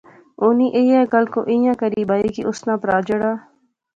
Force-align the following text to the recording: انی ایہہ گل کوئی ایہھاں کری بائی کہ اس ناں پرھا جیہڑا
انی 0.43 0.67
ایہہ 0.77 1.09
گل 1.13 1.25
کوئی 1.33 1.47
ایہھاں 1.51 1.75
کری 1.81 2.03
بائی 2.09 2.27
کہ 2.33 2.41
اس 2.49 2.59
ناں 2.65 2.77
پرھا 2.81 2.97
جیہڑا 3.07 3.31